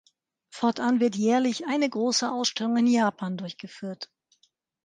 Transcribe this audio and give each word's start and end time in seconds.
Fortan 0.49 0.99
wird 0.99 1.15
jährlich 1.15 1.67
eine 1.67 1.87
große 1.87 2.31
Ausstellung 2.31 2.75
in 2.77 2.87
Japan 2.87 3.37
durchgeführt. 3.37 4.09